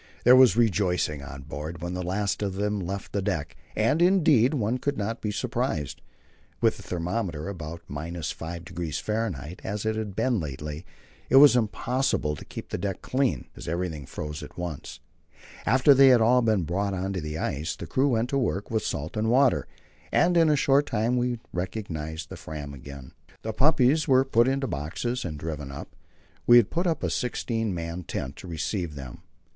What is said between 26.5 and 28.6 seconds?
had put up a sixteen man tent to